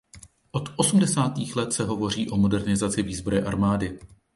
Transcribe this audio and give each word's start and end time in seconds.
Od 0.51 0.69
osmdesátých 0.77 1.55
let 1.55 1.73
se 1.73 1.83
hovoří 1.83 2.29
o 2.31 2.37
modernizaci 2.37 3.03
výzbroje 3.03 3.43
armády. 3.43 3.99